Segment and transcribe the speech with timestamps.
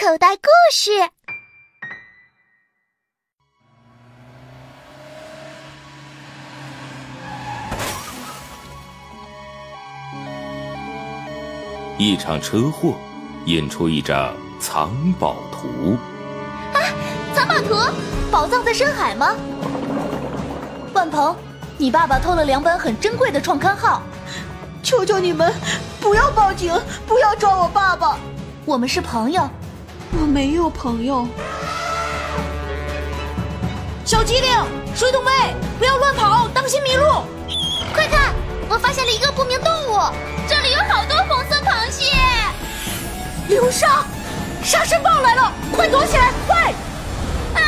[0.00, 0.90] 口袋故事。
[11.98, 12.94] 一场车祸
[13.46, 15.98] 引出一张藏宝图。
[16.72, 16.78] 啊，
[17.34, 17.74] 藏宝图，
[18.30, 19.34] 宝藏在深海吗？
[20.94, 21.34] 万鹏，
[21.76, 24.00] 你爸爸偷了两本很珍贵的创刊号，
[24.80, 25.52] 求求你们
[26.00, 26.72] 不要报警，
[27.04, 28.16] 不要抓我爸爸。
[28.64, 29.48] 我们是朋友，
[30.12, 31.26] 我没有朋友。
[34.04, 34.50] 小机灵，
[34.94, 35.30] 水桶妹，
[35.78, 37.22] 不要乱跑，当心迷路。
[37.92, 38.32] 快看，
[38.68, 40.00] 我发现了一个不明动物，
[40.48, 42.04] 这里有好多红色螃蟹。
[43.48, 44.04] 流沙，
[44.64, 46.72] 沙尘暴来了，快躲起来，快！
[47.54, 47.60] 啊，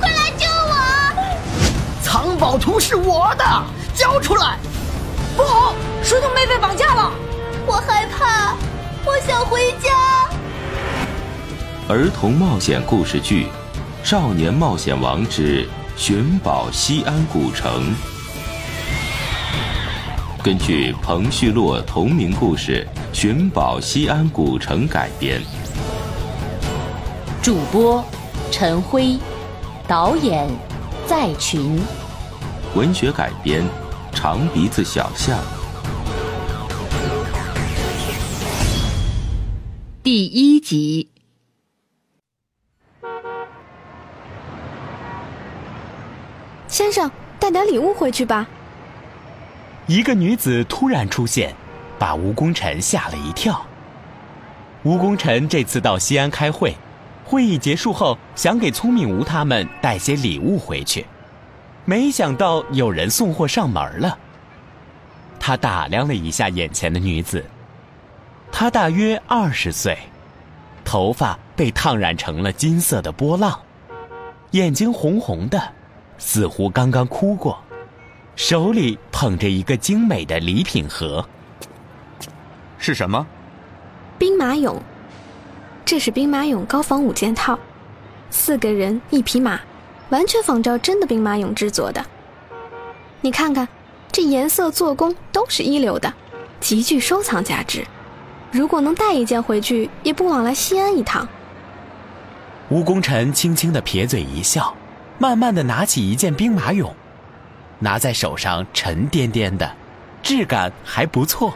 [0.00, 0.74] 快来救我！
[2.02, 3.44] 藏宝图是我的，
[3.94, 4.56] 交出来！
[5.36, 7.12] 不好，水桶妹被绑架了。
[7.66, 8.54] 我害怕，
[9.04, 9.90] 我想回家。
[11.88, 13.46] 儿童冒险故事剧
[14.04, 15.64] 《少年冒险王之
[15.96, 17.94] 寻宝西安古城》，
[20.42, 22.84] 根据彭旭洛同名故事
[23.16, 25.40] 《寻宝西安古城》改编。
[27.40, 28.04] 主播：
[28.50, 29.16] 陈辉，
[29.86, 30.50] 导演：
[31.06, 31.80] 在群，
[32.74, 33.64] 文学改编：
[34.12, 35.38] 长鼻子小象。
[40.02, 41.08] 第一集。
[46.68, 47.10] 先生，
[47.46, 48.44] 带点礼物回去吧。
[49.86, 51.54] 一个女子突然出现，
[51.96, 53.64] 把吴功臣吓了一跳。
[54.82, 56.74] 吴功臣这次到西安开会，
[57.24, 61.06] 会议结束后想给聪明吴他们带些礼物回去，
[61.84, 64.18] 没想到有人送货上门了。
[65.38, 67.44] 他打量了一下眼前的女子，
[68.50, 69.96] 她大约二十岁，
[70.84, 73.56] 头发被烫染成了金色的波浪，
[74.50, 75.75] 眼睛红红的。
[76.18, 77.58] 似乎刚刚哭过，
[78.34, 81.26] 手里捧着一个精美的礼品盒。
[82.78, 83.26] 是什么？
[84.18, 84.76] 兵马俑。
[85.84, 87.58] 这是兵马俑高仿五件套，
[88.30, 89.60] 四个人一匹马，
[90.10, 92.04] 完全仿照真的兵马俑制作的。
[93.20, 93.68] 你看看，
[94.10, 96.12] 这颜色、做工都是一流的，
[96.60, 97.84] 极具收藏价值。
[98.50, 101.26] 如果能带一件回去，也不枉来西安一趟。
[102.68, 104.74] 吴功臣轻轻的撇嘴一笑。
[105.18, 106.92] 慢慢的拿起一件兵马俑，
[107.78, 109.70] 拿在手上沉甸甸的，
[110.22, 111.54] 质感还不错。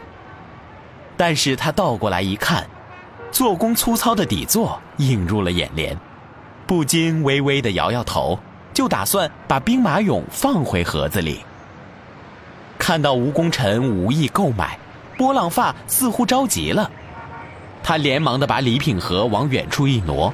[1.17, 2.67] 但是他倒过来一看，
[3.31, 5.95] 做工粗糙的底座映入了眼帘，
[6.67, 8.39] 不禁微微的摇摇头，
[8.73, 11.41] 就打算把兵马俑放回盒子里。
[12.79, 14.79] 看到吴功臣无意购买，
[15.19, 16.91] 波浪发似乎着急了，
[17.83, 20.33] 他连忙的把礼品盒往远处一挪，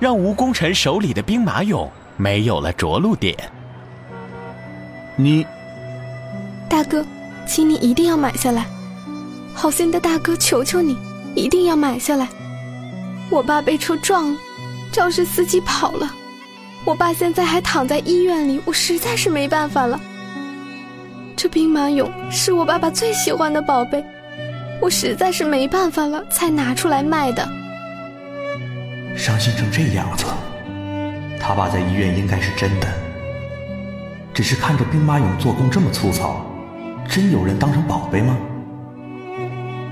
[0.00, 1.88] 让吴功臣手里的兵马俑。
[2.20, 3.34] 没有了着陆点。
[5.16, 5.46] 你，
[6.68, 7.02] 大哥，
[7.48, 8.66] 请你一定要买下来！
[9.54, 10.98] 好心的大哥，求求你，
[11.34, 12.28] 一定要买下来！
[13.30, 14.38] 我爸被车撞了，
[14.92, 16.14] 肇事司机跑了，
[16.84, 19.98] 我爸现在还躺在医院里，我实在是没办法了。
[21.34, 24.04] 这兵马俑是我爸爸最喜欢的宝贝，
[24.78, 27.48] 我实在是没办法了，才拿出来卖的。
[29.16, 30.26] 伤心成这样子。
[31.40, 32.86] 他爸在医院应该是真的，
[34.34, 36.44] 只是看着兵马俑做工这么粗糙，
[37.08, 38.36] 真有人当成宝贝吗？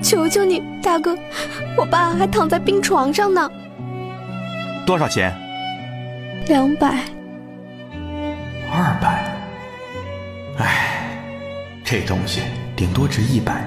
[0.00, 1.16] 求求你，大哥，
[1.76, 3.50] 我爸还躺在病床上呢。
[4.86, 5.34] 多少钱？
[6.46, 7.02] 两百。
[8.70, 9.24] 二百。
[10.58, 11.10] 唉，
[11.82, 12.42] 这东西
[12.76, 13.64] 顶多值一百，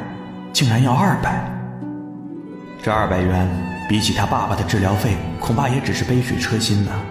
[0.54, 1.44] 竟然要二百。
[2.82, 3.48] 这二百元
[3.90, 6.92] 比起他爸爸的治疗费，恐怕也只是杯水车薪呢。
[6.92, 7.11] 唉，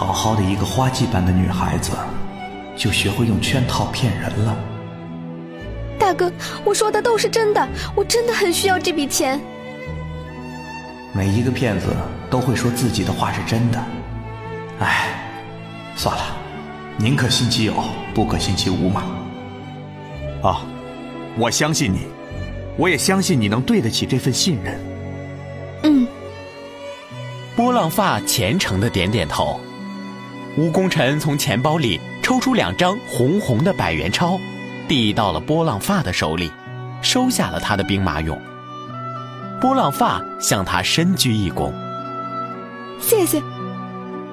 [0.00, 1.92] 好好的一个花季般的女孩子，
[2.74, 4.56] 就学会用圈套骗人了。
[5.98, 6.32] 大哥，
[6.64, 9.38] 我说的都是真的，我真的很需要这笔钱。
[11.12, 11.88] 每一个骗子
[12.30, 13.78] 都会说自己的话是真的。
[14.78, 15.10] 哎，
[15.94, 16.22] 算了，
[16.96, 17.74] 宁可信其有，
[18.14, 19.02] 不可信其无嘛。
[20.42, 20.62] 啊，
[21.36, 22.06] 我相信你，
[22.78, 24.80] 我也相信你能对得起这份信任。
[25.82, 26.06] 嗯。
[27.54, 29.60] 波浪发虔诚的点点头，
[30.56, 34.38] 吴功臣从钱包里抽出两张红红的百元钞，
[34.88, 36.50] 递到了波浪发的手里，
[37.02, 38.36] 收下了他的兵马俑。
[39.60, 41.70] 波浪发向他深鞠一躬，
[42.98, 43.40] 谢谢，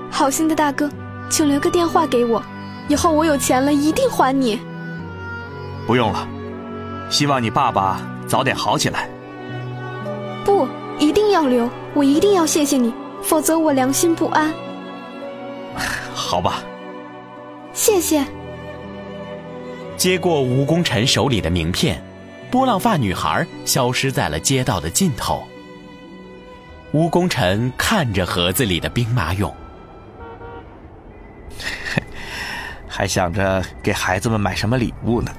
[0.10, 0.90] 好心的大哥，
[1.30, 2.42] 请留个电话给我，
[2.88, 4.60] 以后我有钱了一定还你。
[5.86, 6.28] 不用了，
[7.10, 9.08] 希望你爸爸早点好起来。
[10.44, 10.68] 不，
[10.98, 12.92] 一定要留，我一定要谢谢你，
[13.22, 14.52] 否则我良心不安。
[16.28, 16.62] 好吧，
[17.72, 18.22] 谢谢。
[19.96, 22.04] 接过吴功臣手里的名片，
[22.52, 25.48] 波浪发女孩消失在了街道的尽头。
[26.92, 29.54] 吴功臣看着盒子里的兵马俑，
[32.90, 35.32] 还想着给孩子们买什么礼物呢。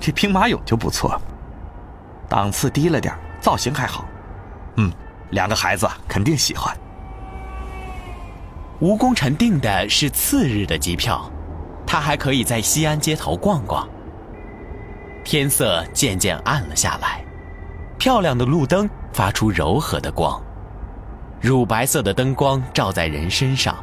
[0.00, 1.16] 这兵马俑就不错，
[2.28, 4.04] 档次低了点，造型还好。
[4.78, 4.90] 嗯，
[5.30, 6.76] 两个孩子肯定喜欢。
[8.80, 11.30] 吴功臣订的是次日的机票，
[11.86, 13.86] 他还可以在西安街头逛逛。
[15.22, 17.22] 天色渐渐暗了下来，
[17.98, 20.42] 漂亮的路灯发出柔和的光，
[21.42, 23.76] 乳白色的灯光照在人身上，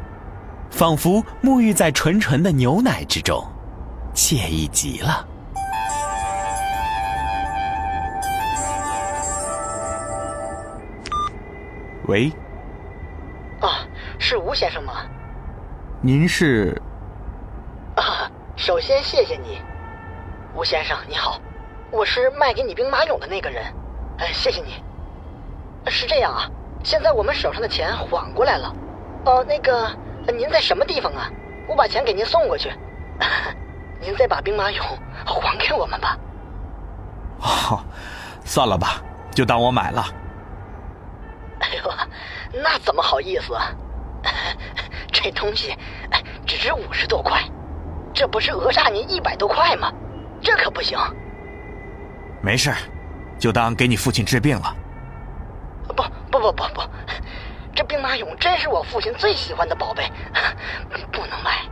[0.71, 3.45] 仿佛沐浴在纯纯的牛奶之中，
[4.15, 5.27] 惬意极了。
[12.07, 12.31] 喂，
[14.29, 15.05] 是吴先生吗？
[16.01, 16.81] 您是？
[17.95, 19.61] 啊，首先谢谢你，
[20.53, 21.39] 吴先生你好，
[21.91, 23.63] 我是卖给你兵马俑的那个人，
[24.17, 24.83] 哎，谢谢你。
[25.89, 26.51] 是这样啊，
[26.83, 28.75] 现在我们手上的钱缓过来了，
[29.23, 29.89] 哦，那个
[30.37, 31.31] 您在什么地方啊？
[31.65, 32.69] 我把钱给您送过去，
[34.01, 34.81] 您再把兵马俑
[35.25, 36.17] 还给我们吧。
[37.39, 37.79] 哦，
[38.43, 39.01] 算了吧，
[39.31, 40.03] 就当我买了。
[41.61, 43.71] 哎呦，那怎么好意思啊？
[45.11, 45.75] 这东西
[46.45, 47.41] 只值五十多块，
[48.13, 49.91] 这不是讹诈您一百多块吗？
[50.41, 50.97] 这可不行。
[52.41, 52.73] 没事，
[53.39, 54.75] 就当给你父亲治病了。
[55.87, 56.81] 不不不不不，
[57.73, 60.09] 这兵马俑真是我父亲最喜欢的宝贝，
[61.11, 61.65] 不能卖。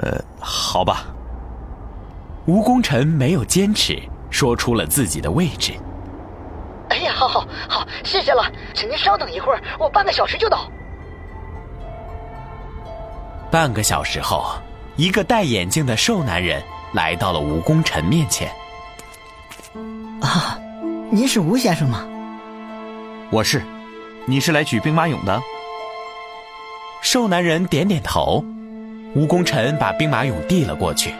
[0.00, 1.04] 呃，好吧。
[2.46, 5.72] 吴功臣没有坚持，说出了自己的位置。
[6.90, 8.44] 哎呀，好好好，谢谢了，
[8.74, 10.70] 请您稍等一会儿，我半个小时就到。
[13.52, 14.46] 半个小时后，
[14.96, 16.62] 一个戴眼镜的瘦男人
[16.94, 18.50] 来到了吴功臣面前。
[20.22, 20.58] 啊，
[21.10, 22.02] 您是吴先生吗？
[23.30, 23.62] 我是，
[24.24, 25.38] 你是来取兵马俑的？
[27.02, 28.42] 瘦男人点点头，
[29.14, 31.12] 吴功臣把兵马俑递了过去。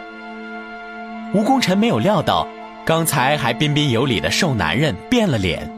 [1.35, 2.47] 吴功臣没有料到。
[2.83, 5.71] 刚才还彬彬有礼的瘦男人变了脸，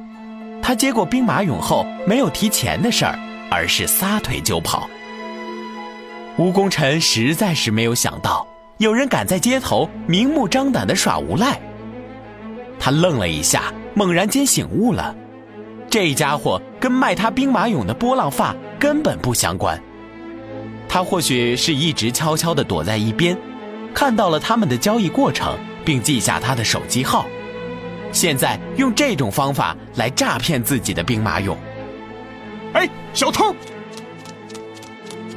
[0.63, 3.19] 他接过兵马俑后没有提钱的事儿，
[3.51, 4.89] 而是撒腿就跑。
[6.37, 8.45] 吴功臣实在是没有想到
[8.77, 11.59] 有人敢在街头明目张胆的耍无赖。
[12.79, 15.15] 他愣了一下，猛然间醒悟了，
[15.89, 19.81] 这家伙跟卖他兵马俑的波浪发根本不相关。
[20.87, 23.37] 他或许是一直悄悄地躲在一边，
[23.93, 25.57] 看到了他们的交易过程。
[25.85, 27.27] 并记下他的手机号，
[28.11, 31.55] 现在用这种方法来诈骗自己的兵马俑。
[32.73, 33.55] 哎，小偷！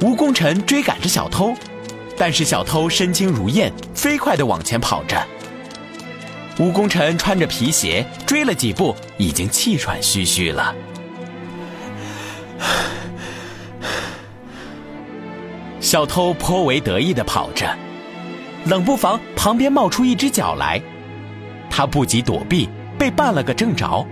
[0.01, 1.53] 吴功臣追赶着小偷，
[2.17, 5.21] 但是小偷身轻如燕，飞快的往前跑着。
[6.57, 10.73] 吴功臣穿着皮鞋追了几步，已经气喘吁吁了。
[15.81, 17.67] 小偷颇为得意的跑着。
[18.65, 20.81] 冷不防，旁边冒出一只脚来，
[21.69, 24.05] 他不及躲避，被绊了个正着，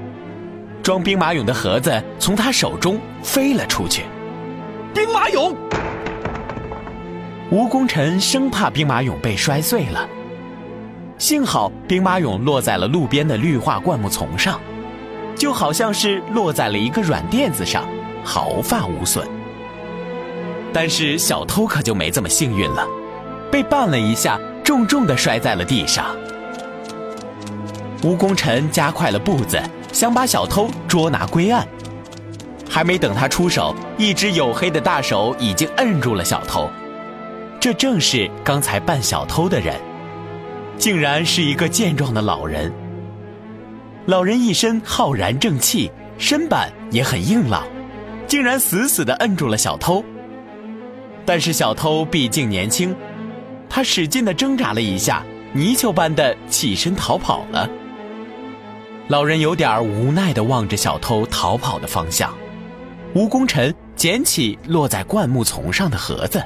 [0.83, 4.03] 装兵马俑的盒子从他手中飞了出去。
[4.94, 5.53] 兵马俑！
[7.49, 10.06] 吴功臣生怕兵马俑被摔碎了，
[11.18, 14.59] 幸好兵马俑落在了路边的绿化灌木丛上，
[15.33, 17.87] 就好像是落在了一个软垫子上，
[18.21, 19.25] 毫发无损。
[20.73, 22.85] 但是小偷可就没这么幸运了。
[23.49, 26.06] 被绊了一下，重重的摔在了地上。
[28.04, 29.57] 吴功臣加快了步子，
[29.94, 31.66] 想把小偷捉拿归案。
[32.69, 36.69] 还没等他出手，一只黝黑的大手已经摁住了小偷。
[37.68, 39.76] 这正是刚才扮小偷的人，
[40.78, 42.71] 竟然是一个健壮的老人。
[44.06, 47.68] 老人一身浩然正气，身板也很硬朗，
[48.26, 50.02] 竟然死死的摁住了小偷。
[51.26, 52.95] 但是小偷毕竟年轻。
[53.69, 55.21] 他使劲的挣扎了一下，
[55.52, 57.69] 泥鳅般的起身逃跑了。
[59.09, 62.33] 老人有点无奈的望着小偷逃跑的方向。
[63.14, 66.42] 吴功臣捡起落在灌木丛上的盒子，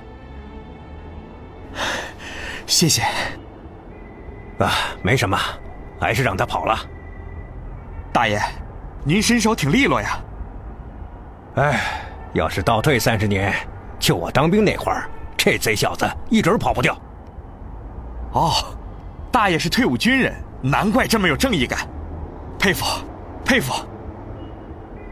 [2.66, 3.02] 谢谢。
[4.60, 5.38] 啊，没什么，
[6.00, 6.78] 还是让他跑了。
[8.14, 8.40] 大爷，
[9.04, 10.20] 您身手挺利落呀。
[11.56, 11.82] 哎，
[12.34, 13.54] 要是倒退三十年，
[14.00, 16.96] 就我当兵那会儿，这贼小子一准跑不掉。
[18.34, 18.52] 哦，
[19.32, 21.88] 大爷是退伍军人，难怪这么有正义感，
[22.60, 22.86] 佩服，
[23.44, 23.74] 佩服。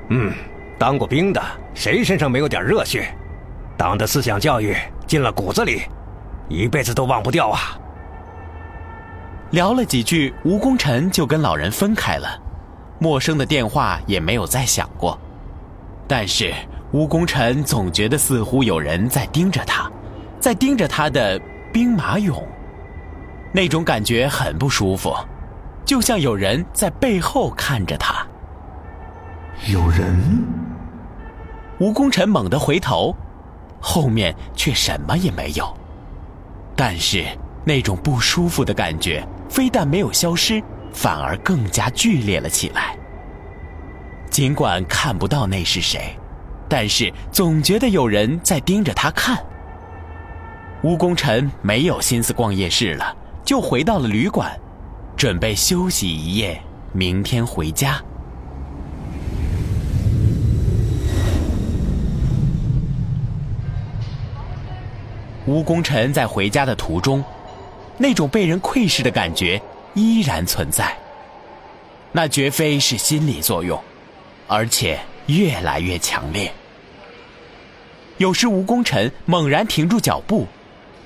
[0.10, 0.34] 嗯，
[0.78, 1.42] 当过兵的，
[1.74, 3.13] 谁身上没有点热血？
[3.78, 4.75] 党的思想教育
[5.08, 5.84] 进了骨子里，
[6.50, 7.79] 一辈子都忘不掉啊！
[9.51, 12.27] 聊了几句，吴功臣就跟老人分开了，
[13.00, 15.18] 陌生的电话也没有再响过。
[16.08, 16.53] 但是
[16.91, 19.89] 吴功臣总觉得似乎有人在盯着他，
[20.39, 21.39] 在盯着他的
[21.72, 22.44] 兵马俑，
[23.53, 25.15] 那种感觉很不舒服，
[25.86, 28.25] 就像有人在背后看着他。
[29.68, 30.44] 有人？
[31.79, 33.15] 吴功臣猛地回头，
[33.79, 35.78] 后面却什么也没有。
[36.81, 37.25] 但是
[37.65, 42.98] 那种不舒服的感觉非但没有消失，反而更加剧烈了起来。
[44.29, 46.17] 尽管看不到那是谁，
[46.69, 49.38] 但是总觉得有人在盯着他看。
[50.81, 54.57] 吴功臣没有心思逛夜市了，就回到了旅馆，
[55.17, 56.62] 准备休息一夜，
[56.93, 58.01] 明天回家。
[65.46, 67.24] 吴功臣在回家的途中，
[67.98, 69.62] 那种被人窥视的感觉
[69.93, 70.96] 依然存在。
[72.12, 73.79] 那绝非是心理作用。
[74.51, 76.51] 而且越来越强烈。
[78.17, 80.48] 有时吴功臣猛然停住脚步，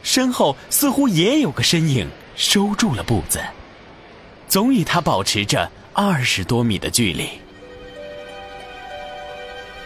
[0.02, 3.42] 身后似乎也有个身影收住了步子，
[4.48, 7.28] 总与他保持着二十多米的距离。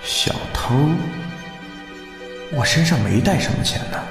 [0.04, 0.76] 小偷？
[2.54, 4.02] 我身上没带什么钱呢，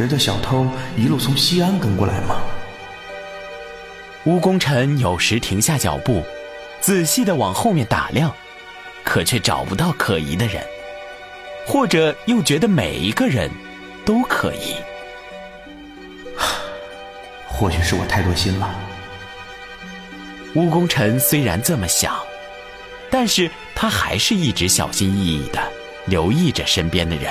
[0.00, 0.66] 值得小偷
[0.96, 2.40] 一路从西安跟过来吗？
[4.24, 6.24] 吴功臣有时停下脚步，
[6.80, 8.34] 仔细的往后面打量。
[9.04, 10.64] 可却找不到可疑的人，
[11.66, 13.50] 或者又觉得每一个人
[14.06, 14.74] 都可疑。
[17.46, 18.74] 或许是我太多心了。
[20.54, 22.16] 吴功臣虽然这么想，
[23.10, 25.60] 但是他还是一直小心翼翼的
[26.06, 27.30] 留意着身边的人。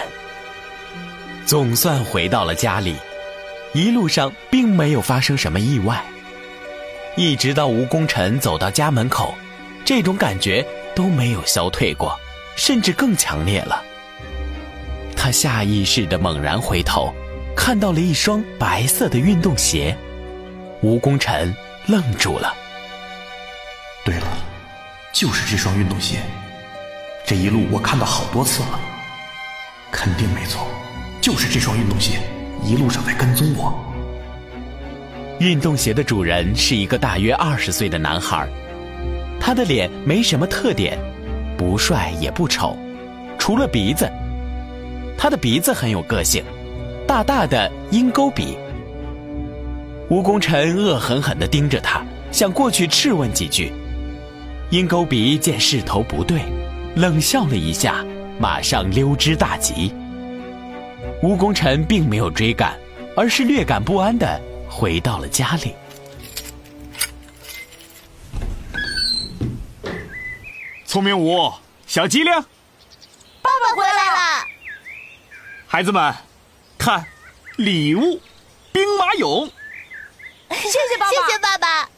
[1.46, 2.96] 总算回到了家里，
[3.74, 6.04] 一路上并没有发生什么意外。
[7.16, 9.34] 一直到吴功臣走到家门口，
[9.84, 10.66] 这种感觉。
[10.96, 12.20] 都没有消退过，
[12.58, 13.82] 甚至更强烈了。
[15.16, 17.14] 他下意识的猛然回头，
[17.56, 19.96] 看到了一双白色的运动鞋。
[20.82, 21.56] 吴功臣
[21.86, 22.54] 愣住了。
[24.04, 24.28] 对了，
[25.14, 26.18] 就是这双运动鞋。
[27.26, 28.80] 这一路我看到好多次了，
[29.92, 30.68] 肯定没错，
[31.30, 32.20] 就是这双运动鞋，
[32.66, 33.72] 一路上在跟踪我。
[35.40, 38.50] 运动鞋的主人是一个大约二十岁的男孩。
[39.40, 40.98] 他的脸没什么特点，
[41.56, 42.76] 不帅也不丑，
[43.38, 44.12] 除了鼻子。
[45.20, 46.44] 他的鼻子很有个性，
[47.08, 48.58] 大大的鹰钩鼻。
[50.10, 53.72] 吴功臣恶狠狠地盯着他，想过去质问几句。
[54.72, 56.42] 鹰钩鼻见势头不对，
[56.96, 58.04] 冷笑了一下，
[58.40, 59.94] 马上溜之大吉。
[61.22, 62.80] 吴功臣并没有追赶，
[63.14, 65.76] 而是略感不安的回到了家里。
[70.86, 71.52] 聪明吴，
[71.86, 72.32] 小机灵，
[73.42, 74.46] 爸爸回来了。
[75.68, 76.16] 孩子们，
[76.78, 77.06] 看，
[77.58, 78.22] 礼物，
[78.72, 79.52] 兵马俑。
[80.52, 81.90] 谢谢爸爸，谢谢爸爸。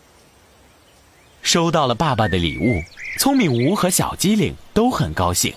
[1.44, 2.82] 收到了爸爸的礼物，
[3.20, 5.54] 聪明吴和小机灵都很高兴。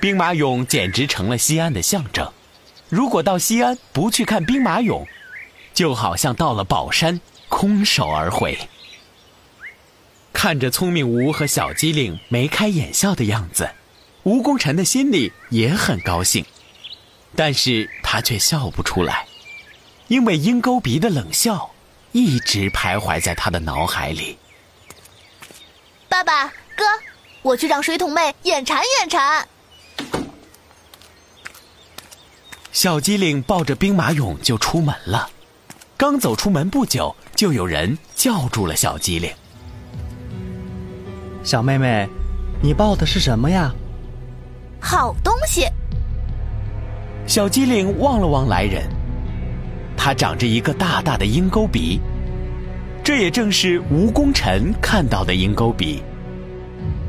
[0.00, 2.32] 兵马俑简直成了西安的象征。
[2.88, 5.06] 如果到西安不去看兵马俑，
[5.74, 8.56] 就好像到了宝山空手而回。
[10.32, 13.68] 看着聪明吴和小机灵眉开眼笑的样子，
[14.22, 16.44] 吴功臣的心里也很高兴，
[17.34, 19.26] 但是他却笑不出来，
[20.08, 21.70] 因为鹰钩鼻的冷笑
[22.12, 24.38] 一直徘徊在他的脑海里。
[26.08, 26.84] 爸爸，哥，
[27.42, 29.46] 我去让水桶妹眼馋眼馋。
[32.76, 35.30] 小机灵抱着兵马俑就出门了，
[35.96, 39.30] 刚走出门不久，就有人叫住了小机灵。
[41.42, 42.06] 小妹妹，
[42.62, 43.74] 你抱的是什么呀？
[44.78, 45.64] 好东西。
[47.26, 48.86] 小机灵望了望来人，
[49.96, 51.98] 他长着一个大大的鹰钩鼻，
[53.02, 56.02] 这也正是吴功臣看到的鹰钩鼻。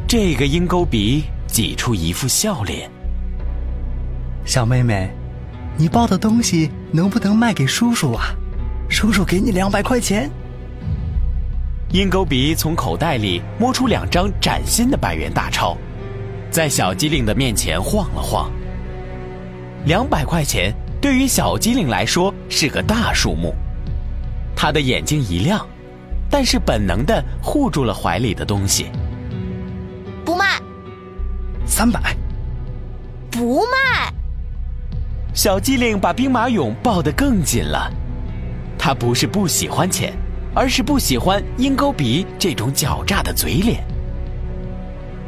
[0.07, 2.89] 这个鹰钩鼻挤出一副笑脸。
[4.45, 5.11] 小妹妹，
[5.79, 8.33] 你抱的东西能不能卖给叔叔啊？
[8.89, 10.29] 叔叔给你两百块钱。
[11.91, 15.77] 鹰钩鼻从口袋里摸出两张崭新的百元大钞，
[16.49, 18.51] 在小机灵的面前晃了晃。
[19.85, 23.53] 两百块钱对于小机灵来说是个大数目，
[24.55, 25.65] 他的眼睛一亮，
[26.27, 28.87] 但是本能的护住了怀里的东西。
[30.25, 30.59] 不卖，
[31.67, 32.17] 三百。
[33.29, 34.16] 不卖。
[35.37, 37.93] 小机灵把兵马俑抱得更紧了。
[38.75, 40.11] 他不是不喜欢钱，
[40.55, 43.83] 而是不喜欢鹰钩鼻这种狡诈的嘴脸。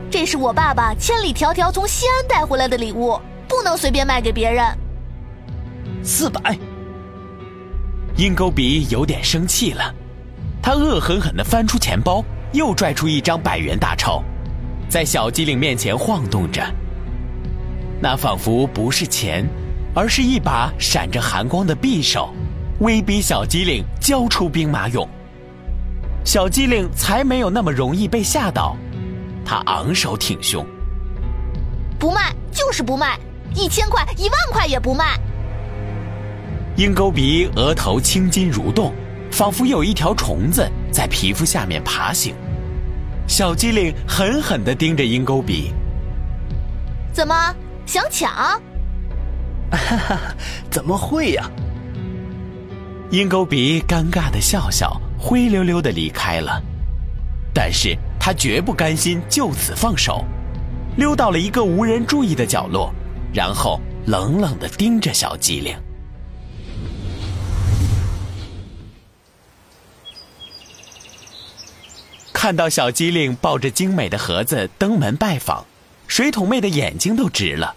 [0.09, 4.65] 这是我爸爸千里迢迢从西安带回来的礼物，不能随便卖给别人。
[6.03, 6.57] 四百。
[8.15, 9.93] 鹰钩鼻有点生气了，
[10.59, 14.23] 他恶狠狠地翻出钱包，又拽出一张百元大钞，
[14.89, 16.63] 在小机灵面前晃动着。
[18.01, 19.47] 那仿佛不是钱，
[19.99, 22.33] 而是一把闪着寒光的匕首，
[22.79, 25.05] 威逼小机灵交出兵马俑。
[26.23, 28.77] 小机灵才没有那么容易被吓倒，
[29.43, 30.65] 他昂首挺胸，
[31.99, 33.19] 不卖就是不卖，
[33.53, 35.19] 一千块、一万块也不卖。
[36.77, 38.93] 鹰钩鼻额头青筋蠕动，
[39.33, 42.33] 仿佛有一条虫子在皮肤下面爬行。
[43.27, 45.73] 小机灵狠狠地盯着鹰钩鼻，
[47.11, 47.53] 怎么
[47.85, 48.61] 想抢？
[49.77, 50.35] 哈哈，
[50.69, 51.49] 怎么会呀？
[53.11, 56.61] 鹰钩鼻尴尬的笑笑，灰溜溜的离开了。
[57.53, 60.23] 但是他绝不甘心就此放手，
[60.97, 62.93] 溜到了一个无人注意的角落，
[63.33, 65.75] 然后冷冷的盯着小机灵。
[72.31, 75.65] 看到小机灵抱着精美的盒子登门拜访，
[76.07, 77.75] 水桶妹的眼睛都直了。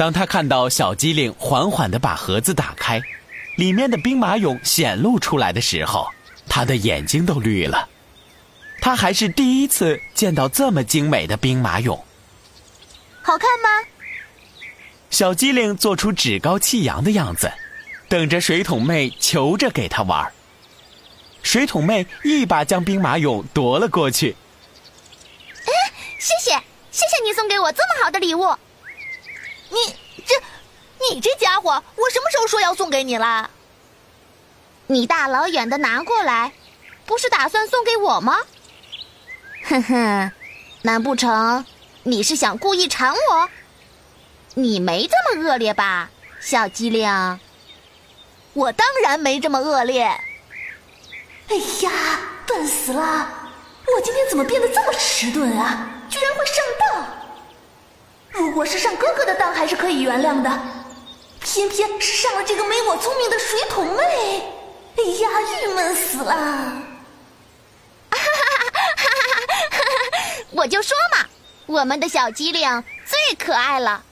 [0.00, 3.02] 当他看到小机灵缓缓地把盒子打开，
[3.58, 6.08] 里面的兵马俑显露出来的时候，
[6.48, 7.86] 他的眼睛都绿了。
[8.80, 12.00] 他还是第一次见到这么精美的兵马俑。
[13.20, 13.68] 好看吗？
[15.10, 17.52] 小机灵做出趾高气扬的样子，
[18.08, 20.32] 等着水桶妹求着给他玩。
[21.42, 24.34] 水桶妹一把将兵马俑夺了过去。
[25.66, 26.52] 哎，谢谢，
[26.90, 28.56] 谢谢你送给我这么好的礼物。
[29.70, 29.96] 你
[30.26, 30.34] 这，
[31.08, 33.50] 你这家伙，我什么时候说要送给你了？
[34.88, 36.52] 你大老远的拿过来，
[37.06, 38.38] 不是打算送给我吗？
[39.64, 40.32] 哼哼，
[40.82, 41.64] 难不成
[42.02, 43.48] 你是想故意馋我？
[44.54, 47.38] 你没这么恶劣吧，小机灵？
[48.52, 50.02] 我当然没这么恶劣。
[50.02, 51.90] 哎呀，
[52.46, 53.28] 笨死了！
[53.86, 55.88] 我今天怎么变得这么迟钝啊？
[56.08, 57.19] 居然会上当！
[58.32, 60.50] 如果是上哥哥的当，还是可以原谅的，
[61.40, 64.02] 偏偏是上了这个没我聪明的水桶妹。
[64.96, 65.28] 哎呀，
[65.64, 66.34] 郁闷死了！
[68.10, 69.04] 哈哈哈哈
[69.70, 69.78] 哈！
[70.50, 71.26] 我就说嘛，
[71.66, 74.02] 我们的小机灵最可爱了，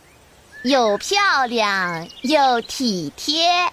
[0.62, 3.70] 又漂亮又体贴。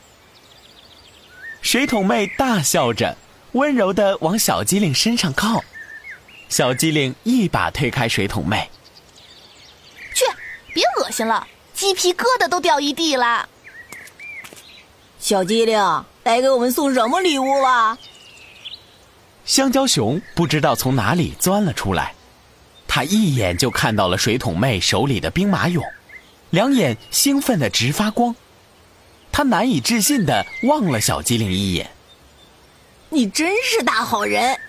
[1.61, 3.15] 水桶妹大笑着。
[3.53, 5.63] 温柔的往小机灵身上靠，
[6.49, 8.69] 小机灵一把推开水桶妹。
[10.75, 13.47] 去，别恶心了，鸡皮疙瘩都掉一地了。
[15.17, 15.79] 小机灵，
[16.23, 17.97] 来给我们送什么礼物了？
[19.45, 22.13] 香蕉熊不知道从哪里钻了出来，
[22.87, 25.81] 他一眼就看到了水桶妹手里的兵马俑，
[26.49, 28.35] 两眼兴奋的直发光，
[29.31, 31.89] 他难以置信的望了小机灵一眼。
[33.09, 34.59] 你真是大好人，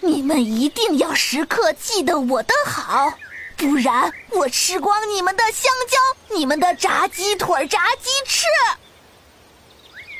[0.00, 3.14] 你们一定要时刻记得我的好，
[3.60, 8.46] 不然我吃光你们的香蕉，你们的炸鸡腿、炸鸡翅。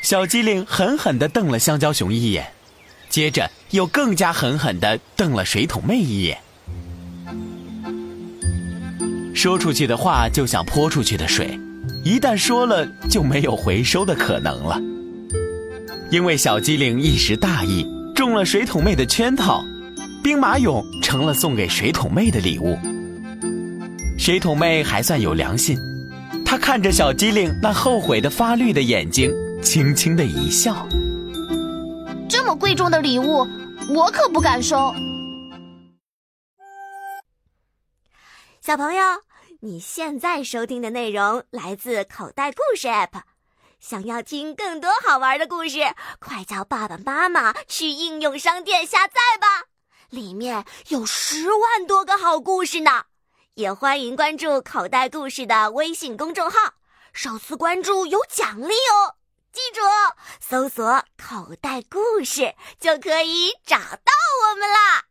[0.03, 2.53] 小机灵狠狠地瞪了香蕉熊一眼，
[3.09, 6.39] 接着又更加狠狠地瞪了水桶妹一眼。
[9.35, 11.59] 说出去的话就像泼出去的水，
[12.05, 14.79] 一旦说了就没有回收的可能了。
[16.11, 19.65] 因为小机灵一时大意，中了水桶妹的圈套，
[20.23, 22.79] 兵马俑成了送给水桶妹的礼物。
[24.21, 25.79] 水桶妹还算有良心，
[26.45, 30.87] 她看着小机灵那后悔的发绿的眼睛，轻轻的一笑。
[32.29, 33.49] 这么贵重的礼物，
[33.89, 34.95] 我可不敢收。
[38.61, 39.03] 小朋友，
[39.61, 43.23] 你现在收听的内容来自口袋故事 App。
[43.81, 45.79] 想要听更多好玩的故事，
[46.19, 49.65] 快叫爸爸妈妈去应用商店下载吧，
[50.11, 53.05] 里面有十万多个好故事呢。
[53.61, 56.73] 也欢迎关注口袋故事的微信公众号，
[57.13, 59.17] 首次关注有奖励哦。
[59.53, 59.83] 记住，
[60.41, 64.13] 搜索“口袋故事”就可以找到
[64.49, 65.10] 我们啦。